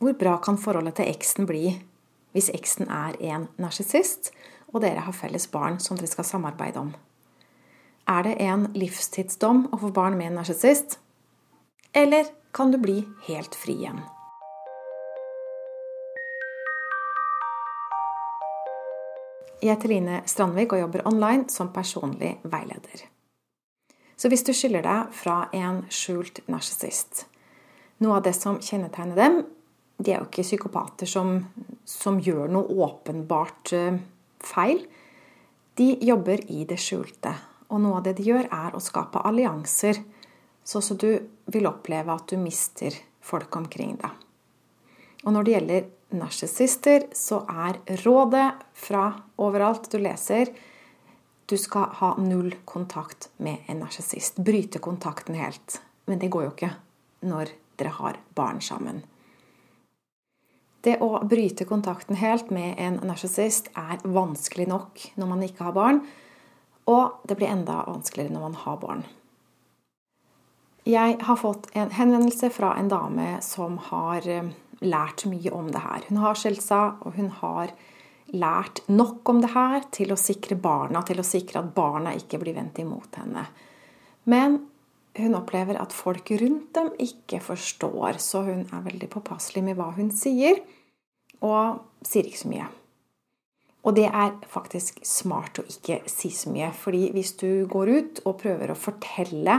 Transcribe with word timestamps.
hvor 0.00 0.12
bra 0.12 0.38
kan 0.40 0.56
forholdet 0.58 0.96
til 0.96 1.10
eksen 1.12 1.46
bli 1.48 1.74
hvis 2.32 2.48
eksen 2.54 2.88
er 2.88 3.16
en 3.20 3.48
narsissist, 3.60 4.30
og 4.70 4.80
dere 4.84 5.02
har 5.04 5.12
felles 5.12 5.48
barn 5.50 5.80
som 5.82 5.98
dere 5.98 6.08
skal 6.08 6.24
samarbeide 6.24 6.80
om? 6.80 6.92
Er 8.08 8.22
det 8.24 8.36
en 8.40 8.68
livstidsdom 8.72 9.66
å 9.74 9.80
få 9.82 9.90
barn 9.94 10.16
med 10.16 10.30
en 10.30 10.38
narsissist? 10.40 10.96
Eller 11.92 12.30
kan 12.54 12.72
du 12.72 12.78
bli 12.78 13.02
helt 13.26 13.58
fri 13.58 13.76
igjen? 13.82 14.00
Jeg 19.60 19.74
heter 19.74 19.92
Line 19.92 20.22
Strandvik 20.24 20.72
og 20.72 20.80
jobber 20.86 21.04
online 21.10 21.50
som 21.52 21.74
personlig 21.74 22.38
veileder. 22.48 23.04
Så 24.16 24.32
hvis 24.32 24.46
du 24.46 24.54
skiller 24.56 24.86
deg 24.86 25.12
fra 25.12 25.42
en 25.52 25.84
skjult 25.92 26.40
narsissist 26.48 27.26
Noe 28.00 28.16
av 28.16 28.24
det 28.24 28.32
som 28.32 28.56
kjennetegner 28.64 29.18
dem, 29.18 29.42
de 30.00 30.14
er 30.14 30.22
jo 30.22 30.28
ikke 30.28 30.46
psykopater 30.46 31.08
som, 31.08 31.34
som 31.84 32.20
gjør 32.22 32.48
noe 32.52 32.78
åpenbart 32.86 33.72
uh, 33.76 33.98
feil. 34.40 34.82
De 35.76 35.92
jobber 36.04 36.42
i 36.52 36.64
det 36.68 36.80
skjulte. 36.80 37.34
Og 37.70 37.82
noe 37.84 38.00
av 38.00 38.06
det 38.08 38.16
de 38.18 38.26
gjør, 38.30 38.48
er 38.48 38.74
å 38.74 38.82
skape 38.82 39.22
allianser, 39.28 40.00
sånn 40.66 40.84
så 40.84 40.96
du 40.98 41.12
vil 41.52 41.68
oppleve 41.68 42.14
at 42.14 42.32
du 42.32 42.40
mister 42.40 42.96
folk 43.24 43.54
omkring 43.56 43.94
deg. 44.00 44.26
Og 45.24 45.34
når 45.36 45.46
det 45.46 45.54
gjelder 45.54 45.88
narsissister, 46.16 47.06
så 47.14 47.44
er 47.46 47.78
rådet 48.02 48.48
fra 48.74 49.04
overalt 49.38 49.90
du 49.92 50.00
leser 50.00 50.50
du 51.50 51.58
skal 51.58 51.88
ha 51.98 52.14
null 52.18 52.54
kontakt 52.64 53.28
med 53.36 53.56
en 53.66 53.80
narsissist. 53.82 54.36
Bryte 54.36 54.78
kontakten 54.78 55.34
helt. 55.34 55.80
Men 56.06 56.18
det 56.18 56.28
går 56.30 56.44
jo 56.44 56.50
ikke 56.52 56.68
når 57.26 57.50
dere 57.80 57.90
har 57.96 58.18
barn 58.38 58.60
sammen. 58.62 59.00
Det 60.80 60.96
å 61.04 61.12
bryte 61.28 61.66
kontakten 61.68 62.16
helt 62.16 62.50
med 62.54 62.78
en 62.80 62.98
narsissist 63.04 63.68
er 63.76 64.00
vanskelig 64.04 64.68
nok 64.70 65.02
når 65.20 65.28
man 65.28 65.44
ikke 65.44 65.66
har 65.66 65.76
barn, 65.76 66.02
og 66.88 67.20
det 67.28 67.36
blir 67.36 67.52
enda 67.52 67.82
vanskeligere 67.86 68.32
når 68.32 68.46
man 68.48 68.60
har 68.62 68.78
barn. 68.80 69.02
Jeg 70.88 71.18
har 71.20 71.36
fått 71.36 71.68
en 71.76 71.92
henvendelse 71.92 72.48
fra 72.54 72.72
en 72.80 72.88
dame 72.88 73.34
som 73.44 73.76
har 73.90 74.24
eh, 74.24 74.48
lært 74.80 75.26
mye 75.28 75.52
om 75.52 75.68
det 75.70 75.82
her. 75.84 76.06
Hun 76.08 76.22
har 76.24 76.38
skjelt 76.40 76.64
seg, 76.64 77.02
og 77.04 77.18
hun 77.20 77.28
har 77.42 77.74
lært 78.32 78.80
nok 78.88 79.28
om 79.28 79.42
det 79.42 79.52
her 79.52 79.84
til 79.92 80.14
å 80.14 80.18
sikre 80.18 80.56
barna, 80.56 81.02
til 81.04 81.20
å 81.20 81.26
sikre 81.26 81.60
at 81.60 81.74
barna 81.76 82.14
ikke 82.16 82.40
blir 82.40 82.56
vendt 82.56 82.80
imot 82.80 83.20
henne. 83.20 83.44
Men 84.30 84.56
hun 85.18 85.34
opplever 85.34 85.78
at 85.80 85.94
folk 85.94 86.30
rundt 86.40 86.74
dem 86.76 86.92
ikke 87.02 87.40
forstår, 87.42 88.20
så 88.22 88.44
hun 88.46 88.66
er 88.70 88.84
veldig 88.84 89.08
påpasselig 89.10 89.64
med 89.66 89.78
hva 89.78 89.90
hun 89.96 90.12
sier, 90.14 90.60
og 91.40 91.80
sier 92.06 92.28
ikke 92.28 92.42
så 92.44 92.52
mye. 92.52 92.68
Og 93.80 93.96
det 93.96 94.06
er 94.10 94.34
faktisk 94.52 95.00
smart 95.08 95.62
å 95.62 95.64
ikke 95.64 96.02
si 96.10 96.28
så 96.36 96.52
mye, 96.52 96.68
fordi 96.76 97.08
hvis 97.14 97.32
du 97.40 97.64
går 97.70 97.90
ut 97.90 98.22
og 98.28 98.38
prøver 98.42 98.72
å 98.72 98.78
fortelle 98.78 99.56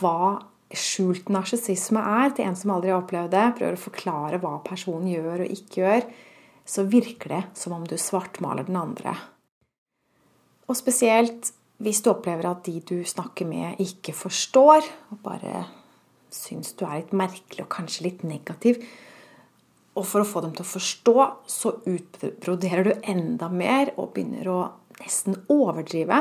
hva 0.00 0.38
skjult 0.70 1.32
narsissisme 1.34 1.98
er 2.22 2.30
til 2.34 2.46
en 2.46 2.56
som 2.58 2.70
aldri 2.76 2.92
har 2.92 3.02
opplevd 3.02 3.34
det, 3.34 3.46
prøver 3.58 3.76
å 3.76 3.84
forklare 3.84 4.38
hva 4.42 4.54
personen 4.62 5.10
gjør 5.10 5.44
og 5.44 5.54
ikke 5.56 5.82
gjør, 5.82 6.06
så 6.70 6.86
virker 6.86 7.34
det 7.34 7.42
som 7.58 7.74
om 7.74 7.86
du 7.88 7.96
svartmaler 7.98 8.68
den 8.68 8.78
andre. 8.78 9.16
Og 10.70 10.78
spesielt 10.78 11.50
hvis 11.80 12.02
du 12.04 12.10
opplever 12.12 12.48
at 12.50 12.64
de 12.66 12.78
du 12.84 12.98
snakker 13.08 13.48
med, 13.48 13.80
ikke 13.80 14.12
forstår, 14.16 14.84
og 15.12 15.22
bare 15.24 15.64
syns 16.30 16.74
du 16.78 16.84
er 16.86 17.00
litt 17.00 17.14
merkelig 17.16 17.64
og 17.64 17.72
kanskje 17.72 18.06
litt 18.06 18.24
negativ. 18.26 18.82
Og 19.98 20.04
for 20.06 20.22
å 20.22 20.28
få 20.28 20.42
dem 20.44 20.52
til 20.54 20.64
å 20.64 20.70
forstå, 20.70 21.14
så 21.50 21.72
utbroderer 21.88 22.86
du 22.86 22.92
enda 23.10 23.48
mer 23.52 23.94
og 23.96 24.12
begynner 24.14 24.52
å 24.52 24.60
nesten 25.00 25.40
overdrive. 25.50 26.20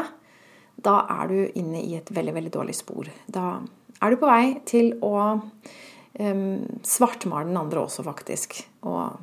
Da 0.79 0.95
er 1.19 1.29
du 1.29 1.59
inne 1.59 1.83
i 1.83 1.97
et 1.99 2.09
veldig, 2.15 2.33
veldig 2.39 2.53
dårlig 2.55 2.77
spor. 2.79 3.11
Da 3.27 3.59
er 3.99 4.15
du 4.15 4.19
på 4.21 4.31
vei 4.31 4.55
til 4.69 4.93
å 5.03 5.13
um, 5.35 6.45
svartmale 6.87 7.51
den 7.51 7.59
andre 7.59 7.83
også, 7.83 8.07
faktisk. 8.07 8.61
Og 8.87 9.19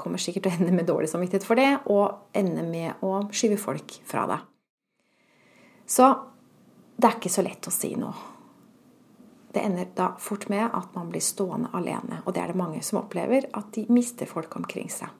kommer 0.00 0.20
sikkert 0.20 0.46
til 0.46 0.54
å 0.54 0.60
ende 0.60 0.76
med 0.76 0.88
dårlig 0.88 1.10
samvittighet 1.12 1.44
for 1.44 1.60
det, 1.60 1.72
og 1.92 2.36
ende 2.36 2.64
med 2.68 3.02
å 3.04 3.24
skyve 3.36 3.58
folk 3.60 4.00
fra 4.08 4.28
deg. 4.30 4.46
Så 5.90 6.06
det 6.96 7.08
er 7.08 7.16
ikke 7.18 7.32
så 7.32 7.44
lett 7.44 7.66
å 7.66 7.74
si 7.74 7.94
noe. 7.98 8.28
Det 9.50 9.64
ender 9.66 9.88
da 9.98 10.12
fort 10.22 10.46
med 10.52 10.68
at 10.68 10.92
man 10.94 11.08
blir 11.10 11.24
stående 11.24 11.72
alene, 11.74 12.20
og 12.22 12.36
det 12.36 12.44
er 12.44 12.52
det 12.52 12.60
mange 12.60 12.82
som 12.86 13.00
opplever, 13.00 13.48
at 13.58 13.72
de 13.74 13.82
mister 13.90 14.28
folk 14.30 14.54
omkring 14.60 14.86
seg. 14.92 15.10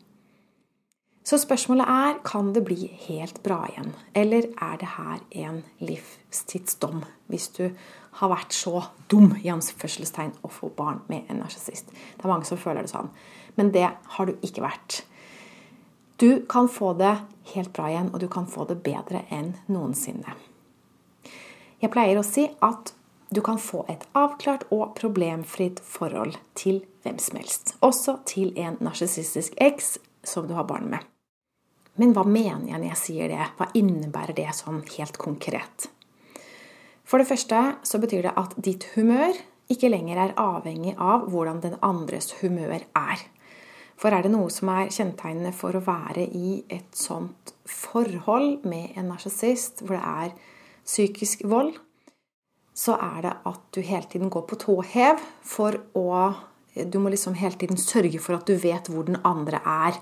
Så 1.26 1.36
spørsmålet 1.42 1.90
er 1.90 2.20
kan 2.24 2.52
det 2.54 2.62
bli 2.64 2.86
helt 3.08 3.42
bra 3.42 3.64
igjen, 3.68 3.90
eller 4.16 4.46
er 4.54 4.78
det 4.80 4.92
her 4.94 5.18
en 5.42 5.58
livstidsdom 5.82 7.02
hvis 7.30 7.50
du 7.58 7.66
har 8.20 8.30
vært 8.32 8.54
så 8.56 8.86
dum 9.10 9.34
i 9.42 9.50
anførselstegn 9.52 10.38
å 10.46 10.50
få 10.54 10.70
barn 10.78 11.02
med 11.10 11.28
en 11.28 11.42
narsissist? 11.42 11.90
Det 11.90 12.24
er 12.24 12.32
mange 12.32 12.48
som 12.48 12.58
føler 12.58 12.86
det 12.86 12.94
sånn 12.94 13.10
men 13.60 13.72
det 13.72 13.90
har 14.04 14.26
du 14.26 14.36
ikke 14.40 14.64
vært. 14.64 15.02
Du 16.16 16.46
kan 16.48 16.68
få 16.68 16.92
det 16.96 17.16
helt 17.54 17.72
bra 17.76 17.90
igjen, 17.90 18.10
og 18.12 18.20
du 18.20 18.28
kan 18.32 18.46
få 18.48 18.64
det 18.68 18.78
bedre 18.84 19.24
enn 19.32 19.54
noensinne. 19.72 20.36
Jeg 21.80 21.92
pleier 21.94 22.18
å 22.20 22.24
si 22.26 22.44
at 22.60 22.92
du 23.30 23.40
kan 23.46 23.60
få 23.62 23.84
et 23.88 24.02
avklart 24.18 24.66
og 24.74 24.96
problemfritt 24.98 25.78
forhold 25.86 26.34
til 26.58 26.82
hvem 27.04 27.20
som 27.22 27.38
helst. 27.38 27.74
Også 27.80 28.18
til 28.28 28.50
en 28.58 28.76
narsissistisk 28.82 29.54
eks 29.56 29.94
som 30.26 30.48
du 30.48 30.56
har 30.58 30.66
barn 30.68 30.90
med. 30.90 31.06
Men 31.96 32.12
hva 32.16 32.26
mener 32.26 32.68
jeg 32.68 32.80
når 32.80 32.88
jeg 32.90 33.00
sier 33.00 33.32
det? 33.32 33.46
Hva 33.56 33.70
innebærer 33.76 34.36
det 34.36 34.50
sånn 34.56 34.82
helt 34.96 35.16
konkret? 35.20 35.88
For 37.04 37.22
det 37.22 37.28
første 37.30 37.62
så 37.86 38.00
betyr 38.02 38.28
det 38.28 38.36
at 38.38 38.54
ditt 38.60 38.86
humør 38.94 39.32
ikke 39.70 39.90
lenger 39.90 40.18
er 40.20 40.36
avhengig 40.40 40.96
av 40.98 41.28
hvordan 41.30 41.62
den 41.62 41.78
andres 41.86 42.32
humør 42.42 42.82
er. 42.98 43.24
For 44.00 44.12
er 44.12 44.24
det 44.24 44.32
noe 44.32 44.50
som 44.52 44.70
er 44.72 44.92
kjennetegnende 44.92 45.52
for 45.56 45.76
å 45.76 45.84
være 45.84 46.24
i 46.24 46.62
et 46.72 46.88
sånt 46.96 47.52
forhold 47.68 48.64
med 48.68 48.96
en 48.98 49.12
narsissist, 49.12 49.84
hvor 49.84 49.98
det 49.98 50.06
er 50.08 50.32
psykisk 50.90 51.44
vold, 51.46 51.76
så 52.74 52.96
er 52.98 53.22
det 53.26 53.34
at 53.46 53.60
du 53.74 53.82
hele 53.84 54.08
tiden 54.10 54.30
går 54.32 54.46
på 54.48 54.58
tå 54.58 54.80
hev 54.92 55.20
for 55.46 55.82
å 55.94 56.06
Du 56.70 57.00
må 57.02 57.10
liksom 57.10 57.34
hele 57.34 57.58
tiden 57.58 57.76
sørge 57.76 58.20
for 58.22 58.36
at 58.36 58.46
du 58.46 58.54
vet 58.54 58.86
hvor 58.88 59.02
den 59.02 59.16
andre 59.26 59.58
er. 59.66 59.96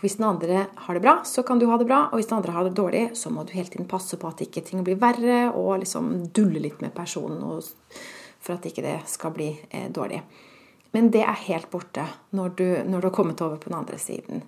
Hvis 0.00 0.16
den 0.16 0.24
andre 0.24 0.62
har 0.86 0.96
det 0.96 1.02
bra, 1.04 1.18
så 1.28 1.42
kan 1.44 1.60
du 1.60 1.66
ha 1.68 1.76
det 1.76 1.84
bra. 1.84 1.98
Og 2.08 2.16
hvis 2.16 2.30
den 2.30 2.38
andre 2.38 2.54
har 2.56 2.64
det 2.64 2.72
dårlig, 2.78 3.02
så 3.12 3.28
må 3.30 3.44
du 3.44 3.52
hele 3.52 3.68
tiden 3.68 3.86
passe 3.86 4.16
på 4.16 4.30
at 4.30 4.40
ikke 4.40 4.62
ting 4.64 4.80
blir 4.86 4.96
verre, 4.96 5.52
og 5.52 5.82
liksom 5.84 6.30
dulle 6.32 6.64
litt 6.64 6.80
med 6.80 6.94
personen 6.96 7.44
for 8.40 8.56
at 8.56 8.66
ikke 8.70 8.86
det 8.86 8.96
skal 9.12 9.36
bli 9.36 9.50
eh, 9.68 9.90
dårlig. 9.92 10.22
Men 10.96 11.12
det 11.12 11.26
er 11.28 11.44
helt 11.44 11.68
borte 11.70 12.08
når 12.32 12.56
du, 12.56 12.68
når 12.88 13.00
du 13.04 13.10
har 13.10 13.16
kommet 13.20 13.44
over 13.44 13.60
på 13.60 13.68
den 13.68 13.82
andre 13.82 14.00
siden. 14.00 14.46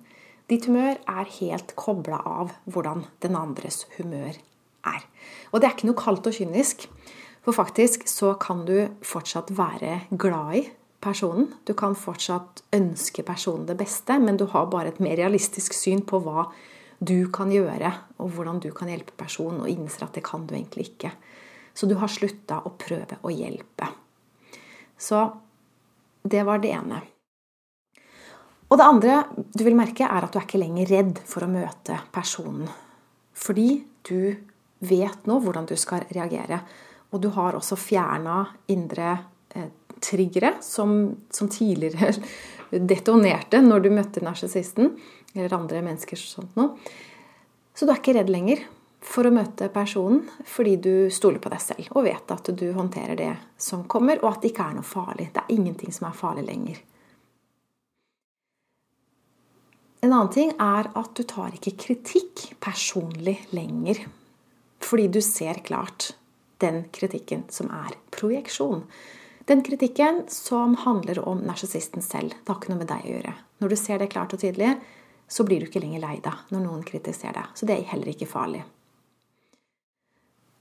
Ditt 0.48 0.64
humør 0.66 0.96
er 0.96 1.34
helt 1.36 1.76
kobla 1.76 2.24
av 2.24 2.56
hvordan 2.64 3.04
den 3.20 3.36
andres 3.36 3.84
humør 3.98 4.40
er. 4.86 5.04
Og 5.50 5.60
det 5.60 5.68
er 5.68 5.76
ikke 5.76 5.90
noe 5.90 5.98
kaldt 5.98 6.28
og 6.30 6.36
kynisk. 6.36 6.86
For 7.44 7.56
faktisk 7.56 8.04
så 8.10 8.34
kan 8.40 8.66
du 8.68 8.90
fortsatt 9.06 9.52
være 9.56 10.02
glad 10.20 10.56
i 10.58 10.64
personen. 11.00 11.48
Du 11.64 11.72
kan 11.76 11.96
fortsatt 11.96 12.62
ønske 12.76 13.24
personen 13.26 13.66
det 13.68 13.78
beste, 13.80 14.18
men 14.20 14.36
du 14.36 14.46
har 14.52 14.68
bare 14.72 14.92
et 14.92 15.00
mer 15.00 15.16
realistisk 15.20 15.76
syn 15.76 16.04
på 16.06 16.20
hva 16.24 16.48
du 17.00 17.30
kan 17.32 17.48
gjøre, 17.52 17.94
og 18.20 18.34
hvordan 18.36 18.60
du 18.60 18.68
kan 18.76 18.90
hjelpe 18.92 19.16
personen, 19.16 19.62
og 19.64 19.70
innser 19.72 20.04
at 20.04 20.18
det 20.18 20.24
kan 20.26 20.44
du 20.44 20.52
egentlig 20.52 20.90
ikke. 20.90 21.14
Så 21.72 21.88
du 21.88 21.96
har 21.96 22.12
slutta 22.12 22.60
å 22.66 22.74
prøve 22.76 23.16
å 23.24 23.32
hjelpe. 23.32 23.88
Så 25.00 25.22
det 26.28 26.44
var 26.44 26.60
det 26.60 26.74
ene. 26.76 27.00
Og 28.70 28.78
det 28.78 28.86
andre 28.86 29.14
du 29.56 29.64
vil 29.64 29.78
merke, 29.78 30.04
er 30.04 30.26
at 30.26 30.34
du 30.34 30.38
er 30.38 30.44
ikke 30.44 30.60
lenger 30.60 30.92
redd 30.92 31.22
for 31.26 31.46
å 31.46 31.50
møte 31.50 31.96
personen. 32.12 32.68
Fordi 33.32 33.80
du 34.06 34.36
vet 34.80 35.28
nå 35.28 35.38
hvordan 35.44 35.68
du 35.68 35.76
skal 35.78 36.06
reagere. 36.10 36.60
Og 37.10 37.22
du 37.22 37.30
har 37.34 37.58
også 37.58 37.78
fjerna 37.78 38.42
indre 38.72 39.12
eh, 39.54 39.70
triggere 40.00 40.56
som, 40.64 41.14
som, 41.30 41.48
tidligere 41.50 42.12
detonerte 42.92 43.60
når 43.62 43.86
du 43.86 43.90
møtte 43.94 44.24
narsissisten 44.24 44.94
eller 45.34 45.56
andre 45.56 45.82
mennesker. 45.84 46.18
Sånt 46.18 46.58
noe. 46.58 46.76
Så 47.74 47.86
du 47.86 47.92
er 47.92 48.00
ikke 48.00 48.16
redd 48.16 48.30
lenger 48.32 48.62
for 49.00 49.26
å 49.26 49.32
møte 49.32 49.70
personen 49.72 50.26
fordi 50.48 50.76
du 50.76 50.92
stoler 51.12 51.40
på 51.40 51.52
deg 51.52 51.62
selv 51.64 51.96
og 51.96 52.04
vet 52.04 52.34
at 52.34 52.52
du 52.52 52.66
håndterer 52.76 53.16
det 53.16 53.32
som 53.60 53.86
kommer, 53.88 54.20
og 54.20 54.34
at 54.34 54.42
det 54.42 54.52
ikke 54.52 54.68
er 54.68 54.78
noe 54.78 54.86
farlig. 54.86 55.30
Det 55.34 55.42
er 55.44 55.54
ingenting 55.56 55.94
som 55.94 56.10
er 56.10 56.16
farlig 56.16 56.46
lenger. 56.48 56.80
En 60.00 60.14
annen 60.14 60.32
ting 60.32 60.52
er 60.56 60.88
at 60.96 61.10
du 61.16 61.26
tar 61.28 61.52
ikke 61.56 61.76
kritikk 61.80 62.46
personlig 62.62 63.36
lenger. 63.52 64.00
Fordi 64.90 65.06
du 65.08 65.20
ser 65.22 65.62
klart 65.62 66.12
den 66.60 66.82
kritikken 66.92 67.46
som 67.48 67.70
er 67.70 67.94
projeksjon. 68.10 68.82
Den 69.46 69.62
kritikken 69.66 70.24
som 70.28 70.74
handler 70.82 71.22
om 71.22 71.44
narsissisten 71.46 72.02
selv, 72.02 72.34
det 72.34 72.50
har 72.50 72.58
ikke 72.58 72.72
noe 72.72 72.82
med 72.82 72.90
deg 72.90 73.06
å 73.06 73.14
gjøre. 73.14 73.36
Når 73.62 73.72
du 73.72 73.76
ser 73.78 74.02
det 74.02 74.10
klart 74.12 74.34
og 74.34 74.42
tydelig, 74.42 74.74
så 75.30 75.46
blir 75.46 75.62
du 75.62 75.68
ikke 75.70 75.82
lenger 75.82 76.02
lei 76.02 76.18
deg 76.24 76.52
når 76.52 76.66
noen 76.66 76.84
kritiserer 76.86 77.38
deg. 77.38 77.54
Så 77.54 77.68
det 77.70 77.78
er 77.78 77.90
heller 77.92 78.10
ikke 78.12 78.28
farlig. 78.30 78.64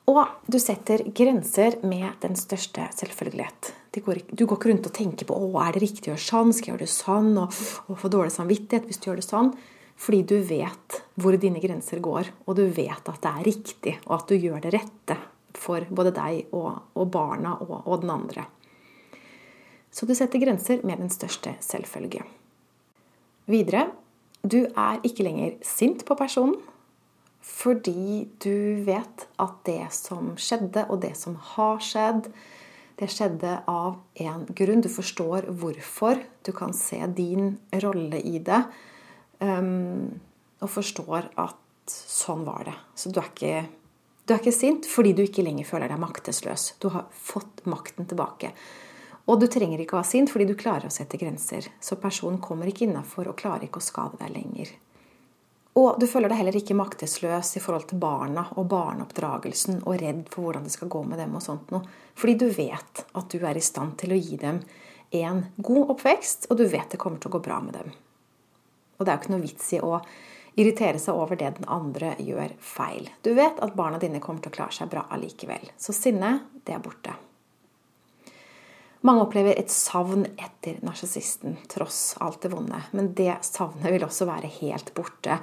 Og 0.09 0.21
du 0.49 0.57
setter 0.61 1.03
grenser 1.13 1.77
med 1.85 2.17
den 2.23 2.37
største 2.39 2.87
selvfølgelighet. 2.97 3.73
Du 3.93 3.99
går 4.01 4.23
ikke 4.23 4.71
rundt 4.71 4.87
og 4.89 4.95
tenker 4.95 5.29
på 5.29 5.37
å, 5.37 5.49
er 5.61 5.75
det 5.75 5.83
riktig 5.83 6.09
å 6.09 6.15
gjøre 6.15 6.25
sånn, 6.25 6.53
skal 6.53 6.71
jeg 6.71 6.75
gjøre 6.75 6.85
det 6.85 6.93
sånn, 6.93 7.29
og, 7.37 7.59
og 7.89 7.99
få 8.01 8.09
dårlig 8.13 8.33
samvittighet 8.33 8.89
hvis 8.89 9.01
du 9.01 9.09
gjør 9.09 9.21
det 9.21 9.27
sånn. 9.27 9.51
Fordi 9.99 10.21
du 10.23 10.37
vet 10.47 11.01
hvor 11.19 11.35
dine 11.35 11.59
grenser 11.59 11.99
går, 12.03 12.31
og 12.47 12.55
du 12.55 12.63
vet 12.65 13.11
at 13.11 13.19
det 13.23 13.31
er 13.31 13.47
riktig, 13.47 13.95
og 14.07 14.21
at 14.21 14.31
du 14.31 14.37
gjør 14.39 14.61
det 14.63 14.73
rette 14.77 15.17
for 15.59 15.83
både 15.91 16.13
deg 16.15 16.53
og, 16.55 16.69
og 16.95 17.09
barna 17.11 17.57
og, 17.59 17.81
og, 17.83 17.99
den 18.03 18.13
andre. 18.13 18.45
Så 19.91 20.07
du 20.07 20.13
setter 20.15 20.39
grenser 20.39 20.85
med 20.87 21.01
den 21.01 21.11
største 21.11 21.55
selvfølge. 21.65 22.23
Videre 23.49 23.89
du 24.39 24.61
er 24.69 25.01
ikke 25.03 25.25
lenger 25.25 25.57
sint 25.67 26.05
på 26.07 26.15
personen 26.15 26.59
fordi 27.43 28.27
du 28.43 28.83
vet 28.85 29.23
at 29.39 29.53
det 29.65 29.87
som 29.95 30.33
skjedde, 30.39 30.83
og 30.91 30.99
det 31.01 31.15
som 31.17 31.37
har 31.55 31.79
skjedd, 31.83 32.27
det 32.99 33.07
skjedde 33.09 33.53
av 33.71 33.95
en 34.19 34.43
grunn. 34.55 34.83
Du 34.83 34.89
forstår 34.91 35.47
hvorfor. 35.47 36.19
Du 36.45 36.51
kan 36.55 36.75
se 36.75 36.99
din 37.15 37.55
rolle 37.79 38.19
i 38.19 38.41
det. 38.43 38.59
Um, 39.39 40.19
og 40.59 40.71
forstår 40.73 41.29
at 41.39 41.91
sånn 41.91 42.43
var 42.47 42.65
det. 42.67 42.75
Så 42.95 43.11
du 43.13 43.21
er, 43.21 43.29
ikke, 43.31 43.63
du 44.27 44.35
er 44.35 44.41
ikke 44.41 44.55
sint 44.55 44.89
fordi 44.89 45.15
du 45.15 45.23
ikke 45.23 45.45
lenger 45.45 45.67
føler 45.67 45.91
deg 45.91 46.01
maktesløs. 46.01 46.73
Du 46.83 46.89
har 46.93 47.07
fått 47.15 47.63
makten 47.69 48.09
tilbake. 48.09 48.51
Og 49.29 49.39
du 49.39 49.45
trenger 49.51 49.81
ikke 49.81 49.95
å 49.95 50.01
være 50.01 50.09
sint 50.09 50.31
fordi 50.33 50.49
du 50.49 50.57
klarer 50.59 50.89
å 50.89 50.93
sette 50.93 51.19
grenser. 51.21 51.69
Så 51.79 51.99
personen 52.01 52.41
kommer 52.43 52.69
ikke 52.69 52.87
innafor 52.87 53.29
og 53.29 53.39
klarer 53.39 53.67
ikke 53.67 53.81
å 53.81 53.85
skade 53.85 54.19
deg 54.21 54.33
lenger. 54.35 54.73
Og 55.79 55.99
du 56.01 56.07
føler 56.09 56.31
deg 56.31 56.41
heller 56.41 56.57
ikke 56.57 56.75
maktesløs 56.75 57.53
i 57.55 57.61
forhold 57.63 57.85
til 57.91 58.01
barna 58.01 58.47
og 58.57 58.67
barneoppdragelsen 58.71 59.83
og 59.85 59.99
redd 60.01 60.25
for 60.33 60.47
hvordan 60.47 60.65
det 60.65 60.73
skal 60.73 60.91
gå 60.91 61.03
med 61.07 61.21
dem 61.21 61.37
og 61.37 61.45
sånt 61.45 61.69
noe. 61.71 61.85
Fordi 62.17 62.35
du 62.41 62.47
vet 62.51 63.03
at 63.05 63.29
du 63.31 63.45
er 63.45 63.55
i 63.57 63.63
stand 63.63 63.95
til 64.01 64.15
å 64.15 64.19
gi 64.19 64.39
dem 64.41 64.63
en 65.21 65.45
god 65.57 65.93
oppvekst, 65.95 66.49
og 66.49 66.59
du 66.59 66.67
vet 66.69 66.91
det 66.91 66.99
kommer 67.01 67.21
til 67.21 67.31
å 67.31 67.37
gå 67.37 67.45
bra 67.45 67.61
med 67.63 67.77
dem. 67.79 67.93
Og 68.99 69.05
det 69.05 69.11
er 69.11 69.15
jo 69.17 69.23
ikke 69.23 69.33
noe 69.33 69.45
vits 69.47 69.71
i 69.73 69.79
å 69.79 69.93
irritere 70.59 70.99
seg 70.99 71.15
over 71.15 71.39
det 71.39 71.53
den 71.55 71.69
andre 71.71 72.13
gjør 72.19 72.51
feil. 72.59 73.07
Du 73.23 73.31
vet 73.37 73.61
at 73.63 73.77
barna 73.77 73.99
dine 74.01 74.19
kommer 74.23 74.43
til 74.43 74.51
å 74.51 74.57
klare 74.59 74.75
seg 74.75 74.91
bra 74.91 75.05
allikevel. 75.15 75.71
Så 75.79 75.95
sinnet, 75.95 76.49
det 76.67 76.75
er 76.75 76.83
borte. 76.83 77.15
Mange 79.07 79.23
opplever 79.23 79.55
et 79.55 79.71
savn 79.71 80.25
etter 80.35 80.81
narsissisten, 80.83 81.55
tross 81.71 82.17
alt 82.19 82.41
det 82.43 82.51
vonde. 82.51 82.81
Men 82.91 83.13
det 83.15 83.37
savnet 83.47 83.93
vil 83.95 84.03
også 84.03 84.27
være 84.27 84.51
helt 84.59 84.91
borte. 84.97 85.39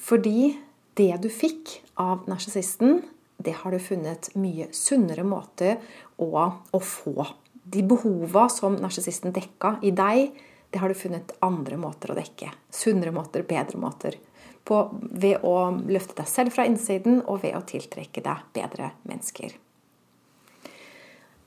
Fordi 0.00 0.54
det 0.96 1.12
du 1.20 1.28
fikk 1.28 1.76
av 2.00 2.24
narsissisten, 2.30 3.02
det 3.40 3.58
har 3.60 3.76
du 3.76 3.80
funnet 3.80 4.30
mye 4.40 4.70
sunnere 4.76 5.24
måter 5.28 5.76
å, 6.16 6.30
å 6.48 6.80
få. 6.80 7.28
De 7.60 7.84
behova 7.84 8.48
som 8.52 8.80
narsissisten 8.80 9.36
dekka 9.36 9.76
i 9.84 9.92
deg, 9.92 10.32
det 10.70 10.78
har 10.78 10.88
du 10.88 10.94
funnet 10.94 11.32
andre 11.42 11.78
måter 11.80 12.12
å 12.12 12.18
dekke. 12.18 12.52
Sunnere 12.70 13.14
måter, 13.14 13.42
bedre 13.46 13.80
måter. 13.80 14.18
På, 14.64 14.84
ved 15.00 15.42
å 15.46 15.56
løfte 15.88 16.20
deg 16.20 16.28
selv 16.30 16.54
fra 16.54 16.66
innsiden 16.68 17.22
og 17.24 17.42
ved 17.42 17.56
å 17.58 17.64
tiltrekke 17.66 18.22
deg 18.22 18.46
bedre 18.54 18.92
mennesker. 19.08 19.56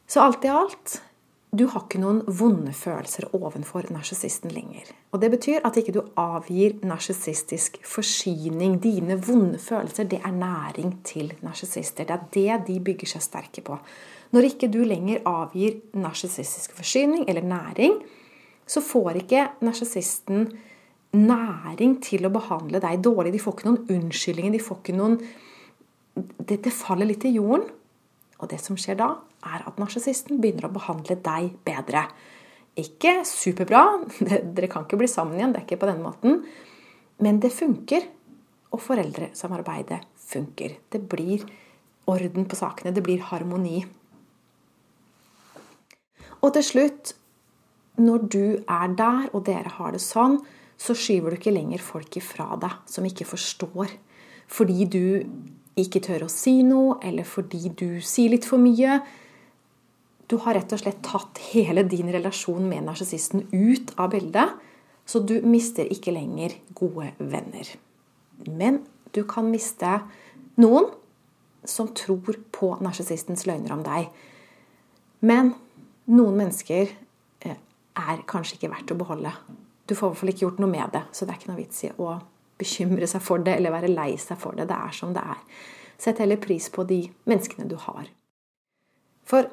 Så 0.10 0.22
alt 0.22 0.46
i 0.46 0.52
alt 0.52 1.00
du 1.54 1.68
har 1.70 1.84
ikke 1.84 2.00
noen 2.02 2.24
vonde 2.26 2.72
følelser 2.74 3.28
overfor 3.38 3.86
narsissisten 3.94 4.50
lenger. 4.50 4.88
Og 5.14 5.22
Det 5.22 5.30
betyr 5.30 5.66
at 5.68 5.76
ikke 5.78 5.94
du 5.94 6.00
avgir 6.18 6.80
narsissistisk 6.82 7.78
forsyning. 7.86 8.80
Dine 8.82 9.20
vonde 9.22 9.60
følelser 9.62 10.10
det 10.10 10.18
er 10.26 10.34
næring 10.34 10.96
til 11.06 11.30
narsissister. 11.46 12.10
Det 12.10 12.16
er 12.16 12.26
det 12.34 12.66
de 12.72 12.80
bygger 12.82 13.14
seg 13.14 13.26
sterke 13.28 13.62
på. 13.62 13.78
Når 14.34 14.50
ikke 14.50 14.72
du 14.74 14.80
lenger 14.82 15.22
avgir 15.30 15.78
narsissistisk 15.94 16.74
forsyning 16.74 17.30
eller 17.30 17.46
næring, 17.46 18.02
så 18.70 18.84
får 18.84 19.24
ikke 19.24 19.48
narsissisten 19.66 20.48
næring 21.14 22.00
til 22.04 22.26
å 22.26 22.34
behandle 22.34 22.82
deg 22.82 23.02
dårlig. 23.06 23.34
De 23.36 23.42
får 23.42 23.58
ikke 23.58 23.70
noen 23.70 23.98
unnskyldninger. 23.98 24.56
de 24.56 24.64
får 24.64 24.82
ikke 24.82 24.98
noen... 24.98 25.18
Dette 26.14 26.74
faller 26.74 27.10
litt 27.10 27.26
i 27.26 27.34
jorden. 27.36 27.68
Og 28.42 28.50
det 28.52 28.60
som 28.62 28.78
skjer 28.80 28.98
da, 29.00 29.10
er 29.48 29.66
at 29.68 29.80
narsissisten 29.82 30.42
begynner 30.42 30.68
å 30.68 30.76
behandle 30.76 31.18
deg 31.24 31.54
bedre. 31.66 32.08
Ikke 32.80 33.20
superbra, 33.28 33.84
dere 34.56 34.70
kan 34.72 34.88
ikke 34.88 35.00
bli 35.00 35.10
sammen 35.12 35.38
igjen, 35.38 35.54
det 35.54 35.62
er 35.62 35.68
ikke 35.68 35.84
på 35.84 35.92
den 35.92 36.02
måten. 36.04 36.42
Men 37.24 37.40
det 37.44 37.54
funker. 37.56 38.10
Og 38.74 38.82
foreldresamarbeidet 38.82 40.00
funker. 40.18 40.80
Det 40.90 41.04
blir 41.06 41.44
orden 42.10 42.48
på 42.50 42.58
sakene. 42.58 42.90
Det 42.96 43.04
blir 43.06 43.22
harmoni. 43.28 43.84
Og 46.42 46.56
til 46.56 46.66
slutt, 46.66 47.14
når 48.00 48.28
du 48.32 48.46
er 48.66 48.94
der, 48.98 49.28
og 49.34 49.46
dere 49.46 49.70
har 49.78 49.94
det 49.94 50.02
sånn, 50.02 50.40
så 50.78 50.96
skyver 50.98 51.34
du 51.34 51.38
ikke 51.38 51.54
lenger 51.54 51.84
folk 51.84 52.18
ifra 52.18 52.56
deg 52.60 52.80
som 52.90 53.06
ikke 53.06 53.28
forstår. 53.30 53.92
Fordi 54.50 54.88
du 54.90 55.04
ikke 55.80 56.02
tør 56.04 56.26
å 56.26 56.32
si 56.32 56.60
noe, 56.66 56.98
eller 57.06 57.28
fordi 57.28 57.70
du 57.70 58.02
sier 58.06 58.34
litt 58.34 58.48
for 58.50 58.62
mye. 58.62 59.00
Du 60.30 60.38
har 60.44 60.58
rett 60.58 60.74
og 60.74 60.82
slett 60.82 61.02
tatt 61.06 61.42
hele 61.52 61.86
din 61.90 62.10
relasjon 62.14 62.66
med 62.70 62.86
narsissisten 62.88 63.46
ut 63.54 63.94
av 64.02 64.14
bildet, 64.14 64.54
så 65.06 65.20
du 65.20 65.40
mister 65.46 65.90
ikke 65.92 66.14
lenger 66.16 66.56
gode 66.78 67.12
venner. 67.20 67.68
Men 68.48 68.82
du 69.14 69.24
kan 69.30 69.50
miste 69.52 70.00
noen 70.62 70.90
som 71.68 71.90
tror 71.96 72.40
på 72.56 72.74
narsissistens 72.84 73.46
løgner 73.48 73.76
om 73.76 73.84
deg. 73.86 74.10
Men 75.24 75.54
noen 76.12 76.40
mennesker 76.40 76.92
er 78.00 78.24
kanskje 78.30 78.58
ikke 78.58 78.72
verdt 78.74 78.94
å 78.94 79.00
beholde. 79.00 79.32
Du 79.86 79.96
får 79.96 80.08
i 80.08 80.12
hvert 80.12 80.22
fall 80.22 80.32
ikke 80.34 80.46
gjort 80.46 80.62
noe 80.64 80.72
med 80.72 80.94
det, 80.96 81.04
så 81.12 81.26
det 81.26 81.34
er 81.34 81.42
ikke 81.42 81.52
noe 81.52 81.62
vits 81.62 81.84
i 81.86 81.92
å 82.02 82.14
bekymre 82.60 83.10
seg 83.10 83.24
for 83.26 83.44
det 83.44 83.58
eller 83.58 83.74
være 83.74 83.92
lei 83.92 84.14
seg 84.22 84.40
for 84.40 84.58
det. 84.58 84.68
Det 84.70 84.78
er 84.78 84.96
som 84.96 85.14
det 85.16 85.24
er. 85.34 85.42
Sett 86.02 86.22
heller 86.24 86.40
pris 86.42 86.70
på 86.74 86.86
de 86.88 87.02
menneskene 87.30 87.68
du 87.70 87.76
har. 87.80 88.08
For 89.28 89.48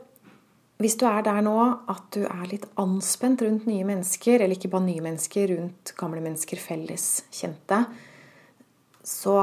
hvis 0.80 0.96
du 0.96 1.04
er 1.04 1.20
der 1.26 1.42
nå 1.44 1.56
at 1.92 2.06
du 2.16 2.22
er 2.24 2.46
litt 2.48 2.64
anspent 2.80 3.42
rundt 3.44 3.66
nye 3.68 3.84
mennesker, 3.86 4.40
eller 4.40 4.56
ikke 4.56 4.70
bare 4.72 4.86
nye 4.86 5.04
mennesker, 5.04 5.52
rundt 5.58 5.92
gamle 5.98 6.22
mennesker, 6.24 6.62
felles 6.62 7.08
kjente, 7.34 7.82
så 9.04 9.36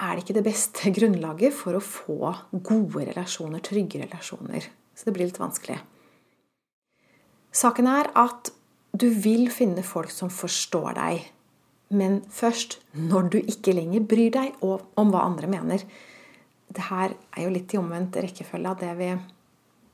er 0.00 0.14
det 0.14 0.24
ikke 0.24 0.38
det 0.38 0.46
beste 0.46 0.92
grunnlaget 0.98 1.56
for 1.56 1.76
å 1.76 1.84
få 1.84 2.32
gode 2.64 3.08
relasjoner, 3.10 3.60
trygge 3.64 4.00
relasjoner. 4.06 4.70
Så 4.96 5.08
det 5.08 5.16
blir 5.16 5.28
litt 5.28 5.40
vanskelig. 5.40 5.80
Saken 7.52 7.88
er 7.90 8.08
at 8.16 8.50
du 8.96 9.08
vil 9.12 9.48
finne 9.52 9.84
folk 9.84 10.12
som 10.12 10.30
forstår 10.32 10.96
deg, 10.96 11.26
men 11.92 12.20
først 12.32 12.78
når 12.96 13.28
du 13.32 13.38
ikke 13.40 13.74
lenger 13.76 14.04
bryr 14.08 14.32
deg 14.32 14.64
om 14.64 15.12
hva 15.12 15.26
andre 15.26 15.50
mener. 15.52 15.84
Det 16.72 16.88
her 16.88 17.12
er 17.12 17.44
jo 17.44 17.52
litt 17.52 17.74
i 17.74 17.80
omvendt 17.80 18.16
rekkefølge 18.24 18.70
av 18.70 18.80
det 18.80 18.92
vi 18.96 19.10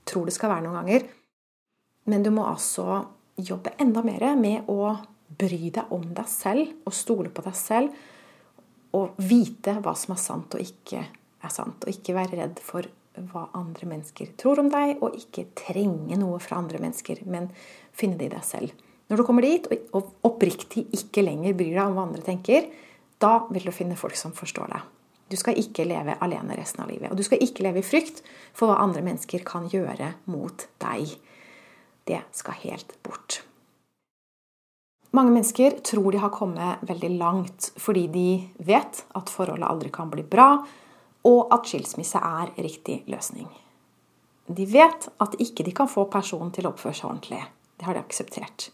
tror 0.08 0.28
det 0.28 0.34
skal 0.36 0.52
være 0.52 0.66
noen 0.66 0.78
ganger. 0.80 1.06
Men 2.08 2.22
du 2.24 2.30
må 2.34 2.46
altså 2.46 3.02
jobbe 3.38 3.74
enda 3.82 4.02
mer 4.06 4.30
med 4.38 4.70
å 4.70 4.94
bry 5.38 5.72
deg 5.74 5.90
om 5.94 6.06
deg 6.14 6.30
selv 6.30 6.86
og 6.86 6.94
stole 6.96 7.32
på 7.34 7.44
deg 7.44 7.58
selv. 7.58 7.98
Og 8.96 9.18
vite 9.20 9.74
hva 9.82 9.92
som 9.98 10.14
er 10.14 10.22
sant 10.22 10.54
og 10.56 10.62
ikke 10.62 11.02
er 11.02 11.52
sant. 11.52 11.82
Og 11.82 11.90
ikke 11.92 12.16
være 12.16 12.38
redd 12.40 12.62
for 12.64 12.86
hva 13.30 13.48
andre 13.58 13.88
mennesker 13.90 14.34
tror 14.40 14.62
om 14.62 14.68
deg, 14.72 14.98
og 15.02 15.16
ikke 15.18 15.48
trenge 15.58 16.18
noe 16.20 16.38
fra 16.42 16.60
andre 16.60 16.80
mennesker, 16.82 17.24
men 17.26 17.50
finne 17.96 18.18
det 18.20 18.28
i 18.28 18.34
deg 18.36 18.44
selv. 18.46 18.84
Når 19.08 19.20
du 19.20 19.24
kommer 19.24 19.46
dit 19.46 19.66
og 19.96 20.12
oppriktig 20.28 20.84
ikke 20.94 21.24
lenger 21.24 21.56
bryr 21.56 21.74
deg 21.74 21.84
om 21.86 21.96
hva 21.96 22.06
andre 22.08 22.24
tenker, 22.26 22.68
da 23.18 23.40
vil 23.50 23.66
du 23.66 23.74
finne 23.74 23.98
folk 23.98 24.18
som 24.20 24.34
forstår 24.36 24.70
deg. 24.74 24.86
Du 25.28 25.36
skal 25.36 25.58
ikke 25.60 25.84
leve 25.84 26.16
alene 26.24 26.56
resten 26.56 26.84
av 26.84 26.92
livet. 26.92 27.10
Og 27.12 27.18
du 27.18 27.24
skal 27.26 27.42
ikke 27.44 27.64
leve 27.66 27.82
i 27.82 27.86
frykt 27.86 28.22
for 28.56 28.70
hva 28.70 28.78
andre 28.84 29.02
mennesker 29.04 29.44
kan 29.48 29.68
gjøre 29.68 30.14
mot 30.32 30.64
deg. 30.80 31.12
Det 32.08 32.22
skal 32.36 32.56
helt 32.62 32.94
bort. 33.04 33.42
Mange 35.16 35.32
mennesker 35.32 35.78
tror 35.84 36.12
de 36.12 36.20
har 36.20 36.32
kommet 36.32 36.84
veldig 36.88 37.10
langt 37.16 37.70
fordi 37.80 38.06
de 38.12 38.28
vet 38.60 39.02
at 39.16 39.32
forholdet 39.32 39.68
aldri 39.68 39.92
kan 39.92 40.10
bli 40.12 40.24
bra, 40.24 40.50
og 41.26 41.52
at 41.54 41.66
skilsmisse 41.66 42.20
er 42.22 42.52
riktig 42.62 43.02
løsning. 43.10 43.48
De 44.48 44.64
vet 44.66 45.08
at 45.20 45.36
ikke 45.42 45.64
de 45.66 45.74
kan 45.76 45.90
få 45.90 46.06
personen 46.08 46.50
til 46.54 46.66
å 46.66 46.72
oppføre 46.72 46.96
seg 46.96 47.10
ordentlig. 47.10 47.42
Det 47.76 47.86
har 47.86 47.98
de 47.98 48.02
akseptert. 48.02 48.70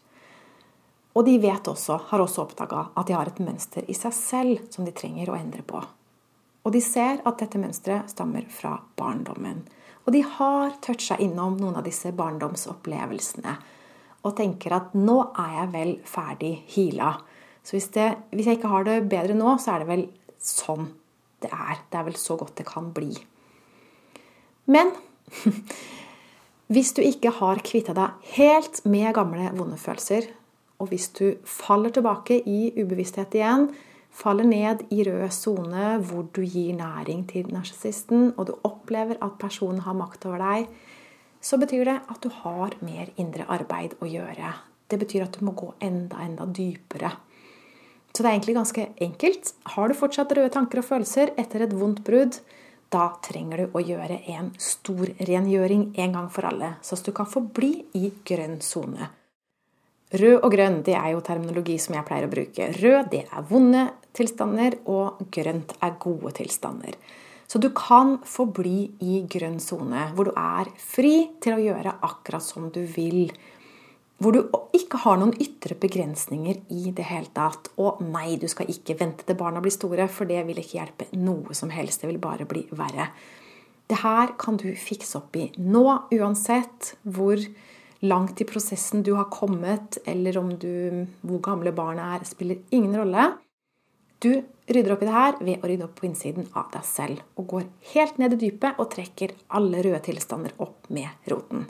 Og 1.15 1.27
de 1.27 1.35
vet 1.43 1.69
også, 1.71 1.99
har 2.11 2.23
også 2.23 2.45
oppdaga 2.45 2.89
at 2.95 3.09
de 3.09 3.15
har 3.17 3.31
et 3.31 3.43
mønster 3.43 3.87
i 3.91 3.95
seg 3.97 4.15
selv 4.15 4.65
som 4.75 4.87
de 4.87 4.95
trenger 4.95 5.31
å 5.31 5.39
endre 5.39 5.63
på. 5.67 5.83
Og 6.65 6.73
de 6.73 6.81
ser 6.83 7.21
at 7.27 7.39
dette 7.43 7.61
mønsteret 7.61 8.11
stammer 8.11 8.47
fra 8.51 8.79
barndommen. 8.99 9.63
Og 10.05 10.13
de 10.15 10.23
har 10.25 10.75
toucha 10.85 11.19
innom 11.23 11.59
noen 11.61 11.79
av 11.81 11.87
disse 11.87 12.13
barndomsopplevelsene 12.17 13.55
og 14.25 14.37
tenker 14.39 14.73
at 14.73 14.95
nå 14.97 15.19
er 15.37 15.57
jeg 15.59 15.71
vel 15.75 15.95
ferdig 16.09 16.53
heala. 16.73 17.13
Så 17.65 17.77
hvis, 17.77 17.91
det, 17.93 18.07
hvis 18.33 18.49
jeg 18.49 18.59
ikke 18.59 18.73
har 18.73 18.87
det 18.89 19.03
bedre 19.11 19.37
nå, 19.37 19.57
så 19.61 19.75
er 19.75 19.85
det 19.85 19.91
vel 19.91 20.07
sånn 20.41 20.89
det 21.45 21.53
er. 21.53 21.81
Det 21.91 22.01
er 22.01 22.07
vel 22.09 22.19
så 22.21 22.37
godt 22.41 22.57
det 22.59 22.67
kan 22.69 22.91
bli. 22.97 23.13
Men 24.67 24.93
hvis 26.73 26.95
du 26.97 27.03
ikke 27.05 27.35
har 27.39 27.63
kvitta 27.65 27.95
deg 27.97 28.31
helt 28.37 28.81
med 28.89 29.13
gamle 29.17 29.51
vonde 29.57 29.79
følelser, 29.81 30.31
og 30.83 30.91
hvis 30.91 31.09
du 31.17 31.27
faller 31.47 31.93
tilbake 31.95 32.41
i 32.51 32.73
ubevissthet 32.81 33.37
igjen, 33.39 33.69
faller 34.15 34.47
ned 34.47 34.85
i 34.95 35.05
rød 35.07 35.31
sone 35.35 35.95
hvor 36.07 36.27
du 36.35 36.43
gir 36.43 36.75
næring 36.77 37.25
til 37.31 37.51
narsissisten, 37.55 38.33
og 38.37 38.49
du 38.49 38.55
opplever 38.67 39.19
at 39.23 39.39
personen 39.41 39.83
har 39.87 39.97
makt 39.99 40.27
over 40.31 40.43
deg, 40.43 40.69
så 41.45 41.59
betyr 41.61 41.85
det 41.91 41.99
at 42.09 42.23
du 42.25 42.31
har 42.43 42.77
mer 42.85 43.11
indre 43.21 43.47
arbeid 43.53 43.99
å 44.01 44.09
gjøre. 44.09 44.55
Det 44.89 44.99
betyr 45.01 45.27
at 45.27 45.37
du 45.37 45.45
må 45.45 45.53
gå 45.57 45.73
enda, 45.83 46.23
enda 46.25 46.47
dypere. 46.49 47.11
Så 48.15 48.23
det 48.23 48.29
er 48.29 48.37
egentlig 48.37 48.55
ganske 48.55 48.85
enkelt. 49.03 49.55
Har 49.75 49.91
du 49.91 49.99
fortsatt 49.99 50.33
røde 50.37 50.53
tanker 50.55 50.81
og 50.81 50.87
følelser 50.87 51.35
etter 51.41 51.65
et 51.67 51.75
vondt 51.75 52.05
brudd, 52.07 52.39
da 52.95 53.09
trenger 53.27 53.65
du 53.65 53.75
å 53.75 53.83
gjøre 53.83 54.21
en 54.37 54.53
stor 54.61 55.11
rengjøring 55.19 55.89
en 55.99 56.15
gang 56.15 56.31
for 56.31 56.47
alle, 56.47 56.77
så 56.85 56.95
du 57.03 57.11
kan 57.17 57.27
forbli 57.27 57.73
i 57.99 58.13
grønn 58.29 58.61
sone. 58.63 59.11
Rød 60.15 60.45
og 60.47 60.53
grønn 60.53 60.77
det 60.87 60.95
er 60.95 61.11
jo 61.11 61.25
terminologi 61.27 61.75
som 61.83 61.97
jeg 61.97 62.07
pleier 62.07 62.29
å 62.29 62.31
bruke. 62.31 62.69
Rød 62.79 63.11
det 63.11 63.25
er 63.25 63.47
vonde 63.49 63.89
tilstander, 64.15 64.77
og 64.87 65.25
grønt 65.35 65.75
er 65.83 65.97
gode 65.99 66.31
tilstander. 66.37 66.95
Så 67.51 67.59
du 67.59 67.69
kan 67.75 68.21
forbli 68.23 68.93
i 69.03 69.25
grønn 69.31 69.59
sone, 69.63 70.07
hvor 70.15 70.31
du 70.31 70.39
er 70.39 70.71
fri 70.79 71.17
til 71.43 71.57
å 71.57 71.65
gjøre 71.65 71.97
akkurat 72.07 72.45
som 72.47 72.71
du 72.71 72.85
vil. 72.95 73.35
Hvor 74.23 74.35
du 74.35 74.41
ikke 74.77 75.01
har 75.03 75.19
noen 75.19 75.35
ytre 75.43 75.75
begrensninger 75.81 76.61
i 76.73 76.93
det 76.95 77.07
hele 77.09 77.31
tatt. 77.35 77.73
Og 77.83 78.03
nei, 78.05 78.37
du 78.41 78.47
skal 78.51 78.71
ikke 78.71 78.97
vente 79.01 79.27
til 79.27 79.39
barna 79.39 79.63
blir 79.65 79.75
store, 79.75 80.07
for 80.09 80.31
det 80.31 80.45
vil 80.47 80.61
ikke 80.63 80.79
hjelpe 80.79 81.09
noe 81.19 81.57
som 81.57 81.73
helst. 81.75 82.03
Det 82.03 82.13
vil 82.13 82.23
bare 82.23 82.47
bli 82.49 82.65
verre. 82.79 83.11
Det 83.91 84.01
her 84.01 84.37
kan 84.41 84.57
du 84.61 84.71
fikse 84.81 85.19
opp 85.19 85.37
i 85.37 85.51
nå, 85.61 85.85
uansett 86.15 86.95
hvor 87.03 87.41
langt 88.05 88.41
i 88.41 88.47
prosessen 88.49 89.03
du 89.05 89.13
har 89.19 89.29
kommet, 89.33 89.99
eller 90.09 90.39
om 90.41 90.55
du, 90.61 91.05
hvor 91.25 91.43
gamle 91.45 91.73
barna 91.77 92.15
er, 92.17 92.25
spiller 92.29 92.63
ingen 92.73 92.97
rolle. 93.01 93.33
Du 94.25 94.31
rydder 94.71 94.95
opp 94.95 95.03
i 95.05 95.09
det 95.09 95.15
her 95.15 95.39
ved 95.45 95.61
å 95.61 95.69
rydde 95.69 95.89
opp 95.89 95.99
på 95.99 96.09
innsiden 96.09 96.47
av 96.57 96.71
deg 96.73 96.85
selv. 96.89 97.25
Og 97.37 97.49
går 97.51 97.67
helt 97.93 98.21
ned 98.21 98.37
i 98.37 98.43
dypet 98.47 98.81
og 98.81 98.93
trekker 98.95 99.35
alle 99.59 99.83
røde 99.85 100.01
tilstander 100.07 100.55
opp 100.65 100.89
med 100.95 101.29
roten. 101.33 101.67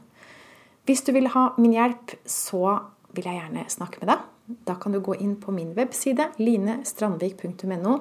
Hvis 0.84 1.04
du 1.04 1.14
vil 1.16 1.30
ha 1.32 1.46
min 1.56 1.72
hjelp, 1.72 2.16
så 2.28 2.78
vil 3.16 3.28
jeg 3.28 3.38
gjerne 3.38 3.64
snakke 3.72 4.02
med 4.02 4.10
deg. 4.12 4.24
Da 4.68 4.74
kan 4.76 4.92
du 4.92 5.00
gå 5.00 5.14
inn 5.16 5.38
på 5.40 5.54
min 5.56 5.72
webside 5.76 6.28
linestrandvik.no 6.36 7.94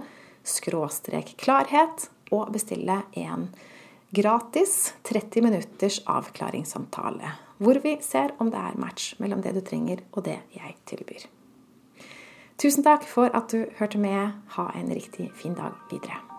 skråstrek 0.44 1.38
klarhet 1.40 2.10
og 2.36 2.52
bestille 2.52 2.98
en 3.16 3.48
gratis 4.14 4.94
30 5.08 5.46
minutters 5.46 6.02
avklaringssamtale, 6.12 7.32
hvor 7.64 7.80
vi 7.86 7.96
ser 8.04 8.36
om 8.44 8.52
det 8.52 8.60
er 8.60 8.76
match 8.82 9.14
mellom 9.24 9.42
det 9.46 9.56
du 9.56 9.64
trenger 9.64 10.04
og 10.12 10.28
det 10.28 10.42
jeg 10.58 10.76
tilbyr. 10.92 11.24
Tusen 12.60 12.84
takk 12.86 13.08
for 13.10 13.32
at 13.34 13.50
du 13.56 13.66
hørte 13.80 13.98
med. 13.98 14.36
Ha 14.60 14.70
en 14.76 14.94
riktig 14.94 15.32
fin 15.40 15.56
dag 15.58 15.74
videre. 15.92 16.33